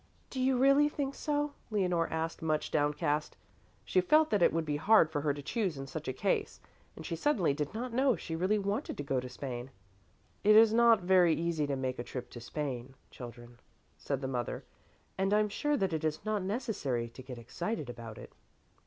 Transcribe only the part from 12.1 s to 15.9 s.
to Spain, children," said the mother, "and I am sure